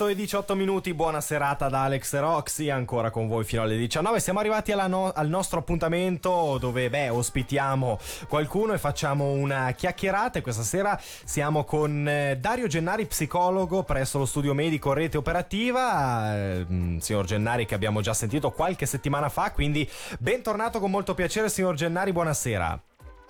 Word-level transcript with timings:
8 0.00 0.06
e 0.06 0.14
18 0.14 0.54
minuti, 0.54 0.94
buona 0.94 1.20
serata 1.20 1.68
da 1.68 1.82
Alex 1.82 2.16
Roxy, 2.20 2.70
ancora 2.70 3.10
con 3.10 3.26
voi 3.26 3.42
fino 3.42 3.62
alle 3.62 3.76
19. 3.76 4.20
Siamo 4.20 4.38
arrivati 4.38 4.72
no- 4.86 5.10
al 5.12 5.26
nostro 5.28 5.58
appuntamento 5.58 6.56
dove 6.60 6.88
beh, 6.88 7.08
ospitiamo 7.08 7.98
qualcuno 8.28 8.74
e 8.74 8.78
facciamo 8.78 9.32
una 9.32 9.72
chiacchierata. 9.72 10.38
E 10.38 10.42
questa 10.42 10.62
sera 10.62 10.96
siamo 11.24 11.64
con 11.64 12.06
eh, 12.06 12.36
Dario 12.38 12.68
Gennari, 12.68 13.06
psicologo 13.06 13.82
presso 13.82 14.18
lo 14.18 14.26
studio 14.26 14.54
medico 14.54 14.92
Rete 14.92 15.16
Operativa. 15.16 16.32
Eh, 16.32 16.96
signor 17.00 17.24
Gennari, 17.24 17.66
che 17.66 17.74
abbiamo 17.74 18.00
già 18.00 18.14
sentito 18.14 18.52
qualche 18.52 18.86
settimana 18.86 19.28
fa, 19.28 19.50
quindi 19.50 19.88
bentornato 20.20 20.78
con 20.78 20.92
molto 20.92 21.14
piacere, 21.14 21.48
signor 21.48 21.74
Gennari, 21.74 22.12
buonasera. 22.12 22.87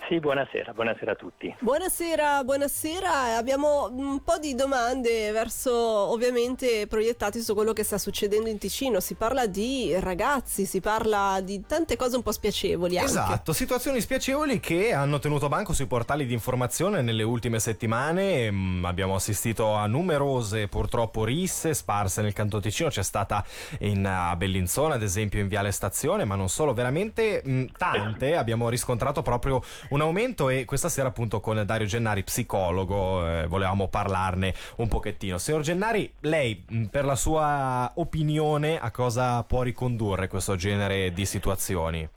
Sì, 0.08 0.20
buonasera, 0.20 0.72
buonasera 0.72 1.12
a 1.12 1.14
tutti. 1.16 1.54
Buonasera, 1.60 2.42
buonasera. 2.42 3.36
Abbiamo 3.36 3.90
un 3.92 4.22
po' 4.24 4.38
di 4.38 4.54
domande 4.54 5.30
verso 5.32 5.70
ovviamente 5.70 6.86
proiettati 6.86 7.42
su 7.42 7.52
quello 7.52 7.74
che 7.74 7.84
sta 7.84 7.98
succedendo 7.98 8.48
in 8.48 8.56
Ticino. 8.56 9.00
Si 9.00 9.16
parla 9.16 9.46
di 9.46 9.94
ragazzi, 10.00 10.64
si 10.64 10.80
parla 10.80 11.42
di 11.42 11.62
tante 11.66 11.96
cose 11.96 12.16
un 12.16 12.22
po' 12.22 12.32
spiacevoli. 12.32 12.96
Anche. 12.96 13.10
Esatto, 13.10 13.52
situazioni 13.52 14.00
spiacevoli 14.00 14.60
che 14.60 14.94
hanno 14.94 15.18
tenuto 15.18 15.48
banco 15.48 15.74
sui 15.74 15.84
portali 15.84 16.24
di 16.24 16.32
informazione 16.32 17.02
nelle 17.02 17.22
ultime 17.22 17.58
settimane. 17.58 18.50
Mm, 18.50 18.86
abbiamo 18.86 19.14
assistito 19.14 19.74
a 19.74 19.86
numerose 19.86 20.68
purtroppo 20.68 21.24
risse 21.24 21.74
sparse 21.74 22.22
nel 22.22 22.32
canto 22.32 22.60
Ticino. 22.60 22.88
C'è 22.88 23.02
stata 23.02 23.44
in, 23.80 24.06
a 24.06 24.34
Bellinzona, 24.36 24.94
ad 24.94 25.02
esempio, 25.02 25.38
in 25.40 25.48
Viale 25.48 25.70
Stazione, 25.70 26.24
ma 26.24 26.34
non 26.34 26.48
solo, 26.48 26.72
veramente 26.72 27.42
mh, 27.44 27.50
mm, 27.50 27.64
tante. 27.76 28.36
Abbiamo 28.36 28.70
riscontrato 28.70 29.20
proprio 29.20 29.62
un 29.90 29.96
un 29.98 30.04
aumento 30.04 30.48
e 30.48 30.64
questa 30.64 30.88
sera 30.88 31.08
appunto 31.08 31.40
con 31.40 31.60
Dario 31.66 31.86
Gennari, 31.86 32.22
psicologo, 32.22 33.26
eh, 33.26 33.46
volevamo 33.48 33.88
parlarne 33.88 34.54
un 34.76 34.86
pochettino. 34.86 35.38
Signor 35.38 35.62
Gennari, 35.62 36.12
lei 36.20 36.64
per 36.88 37.04
la 37.04 37.16
sua 37.16 37.90
opinione 37.96 38.78
a 38.78 38.92
cosa 38.92 39.42
può 39.42 39.62
ricondurre 39.62 40.28
questo 40.28 40.54
genere 40.54 41.12
di 41.12 41.26
situazioni? 41.26 42.08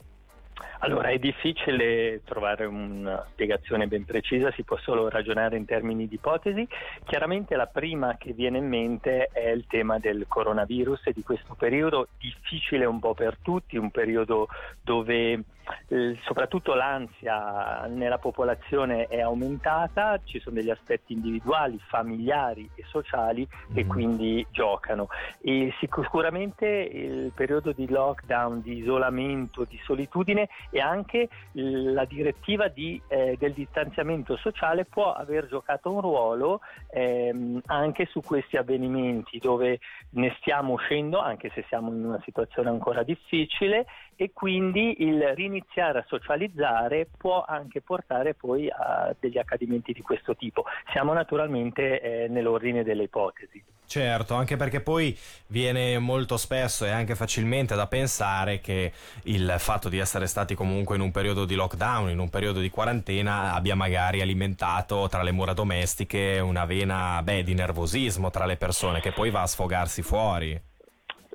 Allora, 0.80 1.08
è 1.08 1.18
difficile 1.18 2.22
trovare 2.24 2.64
una 2.64 3.24
spiegazione 3.30 3.86
ben 3.86 4.04
precisa, 4.04 4.50
si 4.52 4.64
può 4.64 4.76
solo 4.78 5.08
ragionare 5.08 5.56
in 5.56 5.64
termini 5.64 6.08
di 6.08 6.16
ipotesi. 6.16 6.66
Chiaramente 7.04 7.54
la 7.54 7.66
prima 7.66 8.16
che 8.16 8.32
viene 8.32 8.58
in 8.58 8.68
mente 8.68 9.28
è 9.32 9.48
il 9.50 9.66
tema 9.68 9.98
del 9.98 10.24
coronavirus 10.26 11.06
e 11.06 11.12
di 11.12 11.22
questo 11.22 11.54
periodo 11.54 12.08
difficile 12.18 12.84
un 12.84 12.98
po' 12.98 13.14
per 13.14 13.38
tutti, 13.40 13.76
un 13.76 13.90
periodo 13.90 14.48
dove 14.82 15.44
eh, 15.88 16.18
soprattutto 16.24 16.74
l'ansia 16.74 17.86
nella 17.86 18.18
popolazione 18.18 19.06
è 19.06 19.20
aumentata, 19.20 20.20
ci 20.24 20.40
sono 20.40 20.56
degli 20.56 20.70
aspetti 20.70 21.12
individuali, 21.12 21.78
familiari 21.88 22.68
e 22.74 22.84
sociali 22.88 23.46
che 23.72 23.84
mm. 23.84 23.88
quindi 23.88 24.46
giocano. 24.50 25.08
E 25.40 25.72
sicuramente 25.78 26.66
il 26.66 27.32
periodo 27.34 27.72
di 27.72 27.88
lockdown, 27.88 28.60
di 28.62 28.78
isolamento, 28.78 29.64
di 29.64 29.78
solitudine 29.84 30.41
e 30.70 30.80
anche 30.80 31.28
la 31.52 32.04
direttiva 32.04 32.68
di, 32.68 33.00
eh, 33.08 33.36
del 33.38 33.52
distanziamento 33.52 34.36
sociale 34.36 34.84
può 34.84 35.12
aver 35.12 35.46
giocato 35.46 35.90
un 35.90 36.00
ruolo 36.00 36.60
ehm, 36.90 37.60
anche 37.66 38.06
su 38.06 38.20
questi 38.20 38.56
avvenimenti 38.56 39.38
dove 39.38 39.80
ne 40.10 40.34
stiamo 40.38 40.74
uscendo 40.74 41.18
anche 41.18 41.50
se 41.54 41.64
siamo 41.68 41.90
in 41.90 42.04
una 42.04 42.20
situazione 42.24 42.68
ancora 42.68 43.02
difficile 43.02 43.86
e 44.16 44.32
quindi 44.32 45.02
il 45.02 45.34
riniziare 45.34 46.00
a 46.00 46.04
socializzare 46.06 47.08
può 47.16 47.44
anche 47.46 47.80
portare 47.80 48.34
poi 48.34 48.68
a 48.68 49.14
degli 49.18 49.38
accadimenti 49.38 49.92
di 49.92 50.02
questo 50.02 50.36
tipo. 50.36 50.64
Siamo 50.92 51.12
naturalmente 51.12 52.00
eh, 52.00 52.28
nell'ordine 52.28 52.84
delle 52.84 53.04
ipotesi. 53.04 53.62
Certo, 53.92 54.34
anche 54.34 54.56
perché 54.56 54.80
poi 54.80 55.14
viene 55.48 55.98
molto 55.98 56.38
spesso 56.38 56.86
e 56.86 56.90
anche 56.90 57.14
facilmente 57.14 57.74
da 57.74 57.86
pensare 57.86 58.60
che 58.60 58.90
il 59.24 59.54
fatto 59.58 59.90
di 59.90 59.98
essere 59.98 60.26
stati 60.32 60.54
comunque 60.54 60.96
in 60.96 61.02
un 61.02 61.10
periodo 61.10 61.44
di 61.44 61.54
lockdown, 61.54 62.08
in 62.08 62.18
un 62.18 62.30
periodo 62.30 62.58
di 62.58 62.70
quarantena, 62.70 63.52
abbia 63.52 63.76
magari 63.76 64.22
alimentato 64.22 65.06
tra 65.08 65.22
le 65.22 65.30
mura 65.30 65.52
domestiche 65.52 66.40
una 66.40 66.64
vena 66.64 67.20
beh, 67.22 67.42
di 67.42 67.52
nervosismo 67.52 68.30
tra 68.30 68.46
le 68.46 68.56
persone 68.56 69.00
che 69.00 69.12
poi 69.12 69.28
va 69.28 69.42
a 69.42 69.46
sfogarsi 69.46 70.00
fuori. 70.00 70.58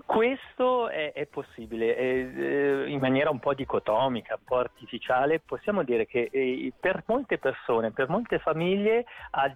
Questo 0.04 0.90
è, 0.90 1.12
è 1.14 1.28
possibile, 1.28 1.96
è, 1.96 2.02
eh, 2.02 2.90
in 2.90 2.98
maniera 3.00 3.30
un 3.30 3.40
po' 3.40 3.54
dicotomica, 3.54 4.36
un 4.36 4.46
po' 4.46 4.58
artificiale, 4.58 5.40
possiamo 5.40 5.84
dire 5.84 6.08
che 6.08 6.30
eh, 6.32 6.74
per 6.80 7.04
molte 7.06 7.38
persone, 7.38 7.92
per 7.92 8.10
molte 8.10 8.40
famiglie, 8.40 9.06
ha, 9.32 9.54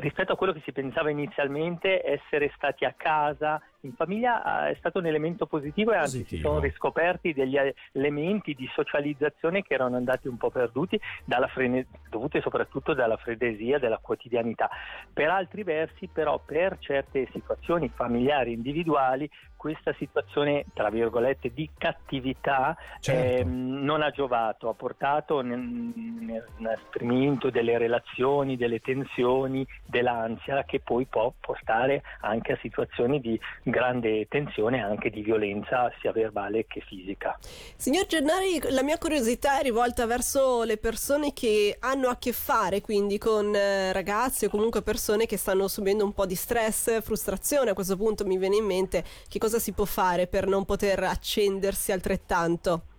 rispetto 0.00 0.32
a 0.32 0.36
quello 0.36 0.52
che 0.52 0.62
si 0.64 0.72
pensava 0.72 1.10
inizialmente, 1.10 2.04
essere 2.04 2.52
stati 2.56 2.84
a 2.84 2.92
casa 2.96 3.62
in 3.86 3.94
famiglia 3.94 4.68
è 4.68 4.74
stato 4.78 4.98
un 4.98 5.06
elemento 5.06 5.46
positivo 5.46 5.92
e 5.92 5.96
anzi 5.96 6.18
positivo. 6.18 6.36
si 6.36 6.42
sono 6.42 6.60
riscoperti 6.60 7.32
degli 7.32 7.56
elementi 7.92 8.54
di 8.54 8.68
socializzazione 8.72 9.62
che 9.62 9.74
erano 9.74 9.96
andati 9.96 10.28
un 10.28 10.36
po' 10.36 10.50
perduti 10.50 11.00
frene- 11.48 11.86
dovuti 12.10 12.40
soprattutto 12.40 12.94
dalla 12.94 13.16
frenesia 13.16 13.78
della 13.78 13.98
quotidianità. 13.98 14.68
Per 15.12 15.28
altri 15.28 15.62
versi 15.62 16.08
però 16.12 16.40
per 16.44 16.78
certe 16.80 17.28
situazioni 17.32 17.90
familiari 17.94 18.52
individuali 18.52 19.30
questa 19.56 19.92
situazione, 19.94 20.66
tra 20.74 20.90
virgolette, 20.90 21.50
di 21.52 21.68
cattività 21.76 22.76
certo. 23.00 23.40
eh, 23.40 23.44
non 23.44 24.02
ha 24.02 24.10
giovato, 24.10 24.68
ha 24.68 24.74
portato 24.74 25.40
nell'esprimento 25.40 27.50
delle 27.50 27.76
relazioni, 27.76 28.56
delle 28.56 28.78
tensioni, 28.78 29.66
dell'ansia 29.84 30.62
che 30.64 30.78
poi 30.78 31.06
può 31.06 31.32
portare 31.40 32.04
anche 32.20 32.52
a 32.52 32.58
situazioni 32.60 33.20
di 33.20 33.36
grande 33.76 34.26
tensione 34.28 34.82
anche 34.82 35.10
di 35.10 35.20
violenza 35.20 35.92
sia 36.00 36.10
verbale 36.10 36.64
che 36.66 36.80
fisica. 36.80 37.38
Signor 37.76 38.06
Gennari, 38.06 38.58
la 38.70 38.82
mia 38.82 38.96
curiosità 38.96 39.60
è 39.60 39.62
rivolta 39.62 40.06
verso 40.06 40.62
le 40.62 40.78
persone 40.78 41.34
che 41.34 41.76
hanno 41.80 42.08
a 42.08 42.16
che 42.16 42.32
fare 42.32 42.80
quindi 42.80 43.18
con 43.18 43.54
eh, 43.54 43.92
ragazzi 43.92 44.46
o 44.46 44.48
comunque 44.48 44.80
persone 44.80 45.26
che 45.26 45.36
stanno 45.36 45.68
subendo 45.68 46.04
un 46.04 46.14
po' 46.14 46.24
di 46.24 46.34
stress, 46.34 47.02
frustrazione. 47.02 47.70
A 47.70 47.74
questo 47.74 47.98
punto 47.98 48.24
mi 48.24 48.38
viene 48.38 48.56
in 48.56 48.64
mente 48.64 49.04
che 49.28 49.38
cosa 49.38 49.58
si 49.58 49.72
può 49.72 49.84
fare 49.84 50.26
per 50.26 50.46
non 50.46 50.64
poter 50.64 51.02
accendersi 51.02 51.92
altrettanto? 51.92 52.95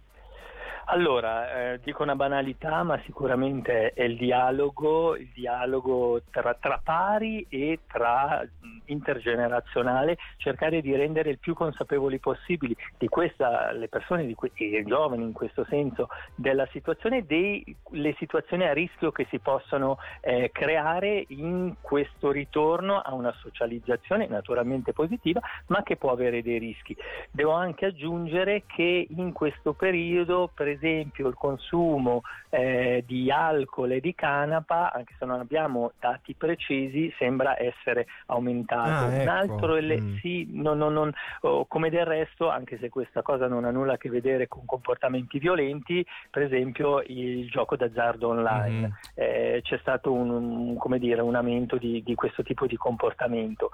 Allora, 0.90 1.74
eh, 1.74 1.80
dico 1.84 2.04
una 2.04 2.16
banalità, 2.16 2.82
ma 2.84 2.98
sicuramente 3.04 3.92
è 3.92 4.04
il 4.04 4.16
dialogo, 4.16 5.18
il 5.18 5.30
dialogo 5.34 6.22
tra, 6.32 6.54
tra 6.54 6.80
pari 6.82 7.46
e 7.50 7.80
tra 7.86 8.42
intergenerazionale, 8.86 10.18
cercare 10.38 10.80
di 10.80 10.96
rendere 10.96 11.32
il 11.32 11.40
più 11.40 11.54
consapevoli 11.56 12.20
possibili 12.20 12.74
di 12.98 13.10
questa, 13.10 13.74
le 13.74 13.90
persone 13.90 14.26
di 14.26 14.34
que- 14.34 14.54
e 14.54 14.80
i 14.80 14.86
giovani 14.86 15.24
in 15.24 15.34
questo 15.34 15.66
senso 15.66 16.08
della 16.36 16.66
situazione, 16.72 17.26
delle 17.26 18.16
situazioni 18.18 18.64
a 18.64 18.72
rischio 18.72 19.12
che 19.12 19.28
si 19.30 19.40
possono 19.40 19.98
eh, 20.22 20.52
creare 20.54 21.26
in 21.28 21.76
questo 21.82 22.32
ritorno 22.32 23.02
a 23.02 23.14
una 23.14 23.34
socializzazione 23.42 24.28
naturalmente 24.28 24.94
positiva, 24.94 25.42
ma 25.68 25.84
che 25.84 25.98
può 25.98 26.12
avere 26.12 26.42
dei 26.42 26.60
rischi. 26.60 26.96
Devo 27.30 27.52
anche 27.52 27.88
aggiungere 27.88 28.64
che 28.66 29.06
in 29.10 29.34
questo 29.34 29.74
periodo, 29.74 30.50
per 30.54 30.76
esempio 30.78 31.28
il 31.28 31.36
consumo 31.36 32.22
eh, 32.50 33.04
di 33.06 33.30
alcol 33.32 33.92
e 33.92 34.00
di 34.00 34.16
canapa, 34.16 34.92
anche 34.94 35.16
se 35.18 35.26
non 35.26 35.40
abbiamo 35.40 35.92
dati 36.00 36.34
precisi, 36.34 37.14
sembra 37.18 37.62
essere 37.62 38.08
aumentato. 38.28 39.06
Ah, 39.06 39.14
ecco. 39.14 39.22
Un 39.22 39.28
altro, 39.28 39.76
ele- 39.76 40.02
mm. 40.02 40.16
sì, 40.18 40.48
non, 40.52 40.78
non, 40.78 40.94
non, 40.94 41.12
oh, 41.42 41.66
come 41.66 41.90
del 41.90 42.06
resto, 42.06 42.50
anche 42.50 42.78
se 42.78 42.90
questa 42.90 43.22
cosa 43.22 43.48
non 43.48 43.66
ha 43.66 43.72
nulla 43.72 43.94
a 43.94 43.98
che 43.98 44.10
vedere 44.10 44.48
con 44.48 44.66
comportamenti 44.66 45.40
violenti, 45.40 46.06
per 46.30 46.44
esempio 46.44 47.02
il 47.06 47.50
gioco 47.50 47.76
d'azzardo 47.76 48.30
online. 48.30 48.88
Mm. 48.88 48.92
Eh, 49.16 49.60
c'è 49.64 49.78
stato 49.80 50.12
un, 50.14 50.30
un, 50.30 50.98
dire, 50.98 51.22
un 51.22 51.36
aumento 51.36 51.78
di, 51.78 52.02
di 52.04 52.16
questo 52.16 52.44
tipo 52.44 52.66
di 52.66 52.78
comportamento. 52.78 53.72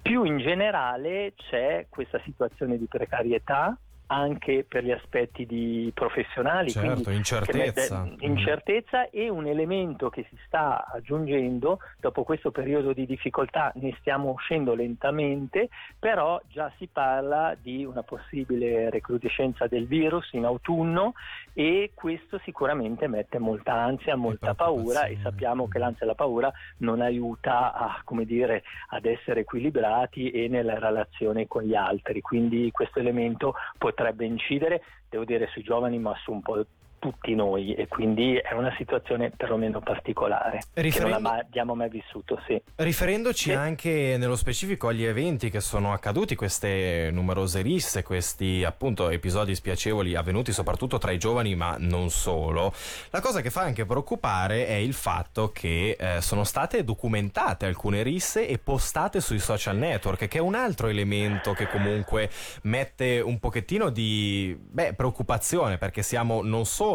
Più 0.00 0.24
in 0.24 0.38
generale 0.38 1.32
c'è 1.34 1.86
questa 1.88 2.20
situazione 2.24 2.78
di 2.78 2.86
precarietà 2.86 3.76
anche 4.06 4.64
per 4.68 4.84
gli 4.84 4.90
aspetti 4.90 5.46
di 5.46 5.90
professionali, 5.94 6.70
certo, 6.70 7.10
incertezza. 7.10 8.02
Mette, 8.02 8.24
incertezza 8.24 9.02
mm. 9.02 9.08
e 9.10 9.28
un 9.28 9.46
elemento 9.46 10.10
che 10.10 10.26
si 10.28 10.36
sta 10.46 10.84
aggiungendo 10.86 11.78
dopo 11.98 12.22
questo 12.22 12.50
periodo 12.50 12.92
di 12.92 13.06
difficoltà, 13.06 13.72
ne 13.76 13.94
stiamo 14.00 14.30
uscendo 14.30 14.74
lentamente, 14.74 15.68
però 15.98 16.40
già 16.48 16.70
si 16.76 16.88
parla 16.92 17.56
di 17.60 17.84
una 17.84 18.02
possibile 18.02 18.90
recrudescenza 18.90 19.66
del 19.66 19.86
virus 19.86 20.32
in 20.32 20.44
autunno 20.44 21.14
e 21.54 21.92
questo 21.94 22.38
sicuramente 22.44 23.06
mette 23.06 23.38
molta 23.38 23.72
ansia, 23.72 24.16
molta 24.16 24.54
paura 24.54 25.06
e 25.06 25.18
sappiamo 25.22 25.68
che 25.68 25.78
l'ansia 25.78 26.04
e 26.04 26.08
la 26.08 26.14
paura 26.14 26.52
non 26.78 27.00
aiuta 27.00 27.72
a, 27.72 28.02
dire, 28.24 28.62
ad 28.88 29.04
essere 29.06 29.40
equilibrati 29.40 30.30
e 30.30 30.48
nella 30.48 30.78
relazione 30.78 31.46
con 31.46 31.62
gli 31.62 31.74
altri, 31.74 32.20
quindi 32.20 32.70
questo 32.70 32.98
elemento 32.98 33.54
potrebbe 33.78 33.93
incidere, 34.24 34.82
devo 35.08 35.24
dire 35.24 35.46
sui 35.48 35.62
giovani 35.62 35.98
ma 35.98 36.14
su 36.16 36.32
un 36.32 36.42
po' 36.42 36.66
tutti 37.04 37.34
noi 37.34 37.74
e 37.74 37.86
quindi 37.86 38.36
è 38.36 38.54
una 38.54 38.74
situazione 38.78 39.28
perlomeno 39.28 39.80
particolare 39.80 40.60
Riferendo... 40.72 41.16
che 41.16 41.22
non 41.22 41.34
abbiamo 41.34 41.74
mai 41.74 41.90
vissuto. 41.90 42.40
Sì. 42.46 42.58
Riferendoci 42.76 43.50
sì. 43.50 43.52
anche 43.52 44.16
nello 44.16 44.36
specifico 44.36 44.88
agli 44.88 45.04
eventi 45.04 45.50
che 45.50 45.60
sono 45.60 45.92
accaduti, 45.92 46.34
queste 46.34 47.10
numerose 47.12 47.60
risse, 47.60 48.02
questi 48.02 48.64
appunto 48.64 49.10
episodi 49.10 49.54
spiacevoli 49.54 50.14
avvenuti 50.14 50.50
soprattutto 50.50 50.96
tra 50.96 51.10
i 51.10 51.18
giovani 51.18 51.54
ma 51.54 51.76
non 51.78 52.08
solo, 52.08 52.72
la 53.10 53.20
cosa 53.20 53.42
che 53.42 53.50
fa 53.50 53.60
anche 53.60 53.84
preoccupare 53.84 54.66
è 54.66 54.72
il 54.72 54.94
fatto 54.94 55.52
che 55.52 55.98
eh, 56.00 56.22
sono 56.22 56.42
state 56.44 56.84
documentate 56.84 57.66
alcune 57.66 58.02
risse 58.02 58.48
e 58.48 58.56
postate 58.56 59.20
sui 59.20 59.40
social 59.40 59.76
network, 59.76 60.26
che 60.26 60.38
è 60.38 60.40
un 60.40 60.54
altro 60.54 60.88
elemento 60.88 61.52
che 61.52 61.68
comunque 61.68 62.30
mette 62.62 63.20
un 63.20 63.38
pochettino 63.38 63.90
di 63.90 64.56
beh, 64.58 64.94
preoccupazione 64.94 65.76
perché 65.76 66.02
siamo 66.02 66.40
non 66.40 66.64
solo 66.64 66.92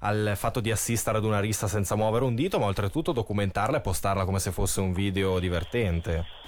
al 0.00 0.32
fatto 0.36 0.60
di 0.60 0.70
assistere 0.70 1.18
ad 1.18 1.24
una 1.24 1.40
rissa 1.40 1.68
senza 1.68 1.94
muovere 1.96 2.24
un 2.24 2.34
dito, 2.34 2.58
ma 2.58 2.66
oltretutto 2.66 3.12
documentarla 3.12 3.78
e 3.78 3.80
postarla 3.80 4.24
come 4.24 4.38
se 4.38 4.50
fosse 4.50 4.80
un 4.80 4.92
video 4.92 5.38
divertente. 5.38 6.45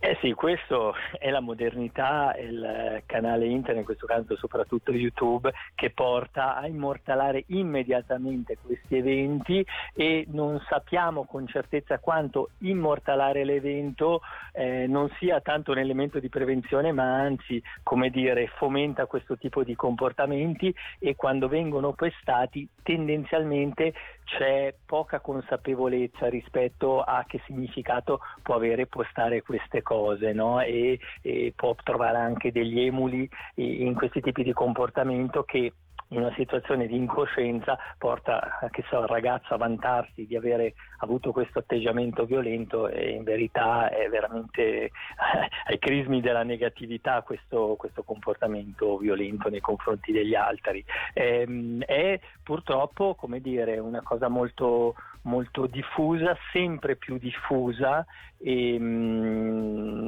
Eh 0.00 0.16
sì, 0.20 0.32
questo 0.32 0.94
è 1.18 1.28
la 1.28 1.40
modernità, 1.40 2.32
il 2.38 3.02
canale 3.04 3.46
internet, 3.46 3.78
in 3.78 3.84
questo 3.84 4.06
caso 4.06 4.36
soprattutto 4.36 4.92
YouTube, 4.92 5.52
che 5.74 5.90
porta 5.90 6.56
a 6.56 6.68
immortalare 6.68 7.42
immediatamente 7.48 8.56
questi 8.62 8.96
eventi 8.96 9.66
e 9.94 10.24
non 10.28 10.62
sappiamo 10.68 11.24
con 11.24 11.48
certezza 11.48 11.98
quanto 11.98 12.50
immortalare 12.58 13.44
l'evento 13.44 14.20
eh, 14.52 14.86
non 14.86 15.10
sia 15.18 15.40
tanto 15.40 15.72
un 15.72 15.78
elemento 15.78 16.20
di 16.20 16.28
prevenzione, 16.28 16.92
ma 16.92 17.16
anzi, 17.16 17.60
come 17.82 18.10
dire, 18.10 18.46
fomenta 18.56 19.06
questo 19.06 19.36
tipo 19.36 19.64
di 19.64 19.74
comportamenti 19.74 20.72
e 21.00 21.16
quando 21.16 21.48
vengono 21.48 21.92
pestati 21.92 22.68
tendenzialmente 22.84 23.92
c'è 24.24 24.74
poca 24.84 25.20
consapevolezza 25.20 26.28
rispetto 26.28 27.00
a 27.00 27.24
che 27.26 27.40
significato 27.46 28.20
può 28.42 28.54
avere 28.54 28.86
postare 28.86 29.42
queste 29.42 29.80
cose 29.80 29.87
no? 30.32 30.60
e, 30.60 30.98
e 31.22 31.52
può 31.54 31.74
trovare 31.82 32.18
anche 32.18 32.52
degli 32.52 32.80
emuli 32.80 33.28
in 33.54 33.94
questi 33.94 34.20
tipi 34.20 34.42
di 34.42 34.52
comportamento 34.52 35.42
che 35.42 35.72
in 36.08 36.20
una 36.20 36.32
situazione 36.36 36.86
di 36.86 36.96
incoscienza 36.96 37.76
porta 37.98 38.58
so, 38.88 39.00
il 39.00 39.08
ragazzo 39.08 39.54
a 39.54 39.58
vantarsi 39.58 40.26
di 40.26 40.36
avere 40.36 40.74
avuto 40.98 41.32
questo 41.32 41.58
atteggiamento 41.58 42.24
violento 42.24 42.88
e 42.88 43.10
in 43.10 43.24
verità 43.24 43.90
è 43.90 44.08
veramente 44.08 44.90
ai 45.66 45.78
crismi 45.78 46.20
della 46.20 46.44
negatività 46.44 47.22
questo, 47.22 47.74
questo 47.78 48.02
comportamento 48.02 48.96
violento 48.96 49.48
nei 49.48 49.60
confronti 49.60 50.12
degli 50.12 50.34
altri. 50.34 50.84
È, 51.12 51.20
ehm, 51.20 51.82
è 51.82 52.18
purtroppo 52.42 53.14
come 53.14 53.40
dire, 53.40 53.78
una 53.78 54.02
cosa 54.02 54.28
molto, 54.28 54.94
molto 55.22 55.66
diffusa, 55.66 56.36
sempre 56.52 56.96
più 56.96 57.18
diffusa 57.18 58.04
e, 58.38 58.78
mh, 58.78 59.98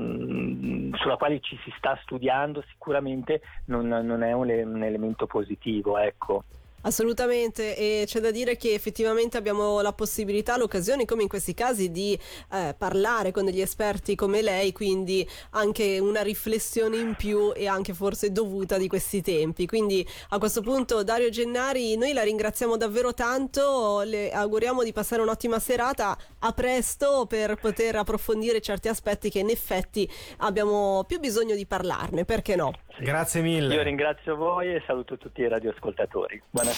sulla 0.94 1.16
quale 1.16 1.40
ci 1.40 1.58
si 1.64 1.72
sta 1.76 1.98
studiando 2.02 2.62
sicuramente 2.68 3.42
non, 3.66 3.88
non 3.88 4.22
è 4.22 4.32
un, 4.32 4.48
un 4.48 4.82
elemento 4.82 5.26
positivo. 5.26 5.98
Ecco. 5.98 6.44
Assolutamente, 6.82 7.76
e 7.76 8.04
c'è 8.06 8.20
da 8.20 8.30
dire 8.30 8.56
che 8.56 8.72
effettivamente 8.72 9.36
abbiamo 9.36 9.80
la 9.82 9.92
possibilità, 9.92 10.56
l'occasione, 10.56 11.04
come 11.04 11.22
in 11.22 11.28
questi 11.28 11.52
casi, 11.52 11.90
di 11.90 12.18
eh, 12.52 12.74
parlare 12.76 13.32
con 13.32 13.44
degli 13.44 13.60
esperti 13.60 14.14
come 14.14 14.40
lei, 14.40 14.72
quindi 14.72 15.28
anche 15.50 15.98
una 15.98 16.22
riflessione 16.22 16.96
in 16.96 17.14
più 17.16 17.52
e 17.54 17.66
anche 17.66 17.92
forse 17.92 18.32
dovuta 18.32 18.78
di 18.78 18.88
questi 18.88 19.20
tempi. 19.20 19.66
Quindi 19.66 20.06
a 20.30 20.38
questo 20.38 20.62
punto, 20.62 21.02
Dario 21.04 21.28
Gennari, 21.28 21.98
noi 21.98 22.14
la 22.14 22.22
ringraziamo 22.22 22.78
davvero 22.78 23.12
tanto, 23.12 24.00
le 24.00 24.30
auguriamo 24.30 24.82
di 24.82 24.92
passare 24.92 25.20
un'ottima 25.20 25.58
serata, 25.58 26.16
a 26.38 26.52
presto 26.52 27.26
per 27.28 27.56
poter 27.56 27.96
approfondire 27.96 28.62
certi 28.62 28.88
aspetti 28.88 29.28
che 29.28 29.40
in 29.40 29.50
effetti 29.50 30.10
abbiamo 30.38 31.04
più 31.06 31.18
bisogno 31.18 31.54
di 31.54 31.66
parlarne, 31.66 32.24
perché 32.24 32.56
no? 32.56 32.72
Grazie 32.98 33.42
mille. 33.42 33.74
Io 33.74 33.82
ringrazio 33.82 34.36
voi 34.36 34.74
e 34.74 34.82
saluto 34.86 35.16
tutti 35.18 35.40
i 35.40 35.48
radioascoltatori. 35.48 36.40
Buonasera. 36.50 36.69